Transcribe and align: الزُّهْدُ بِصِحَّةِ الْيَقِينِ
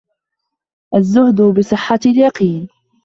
الزُّهْدُ 0.95 1.41
بِصِحَّةِ 1.41 1.99
الْيَقِينِ 2.05 2.67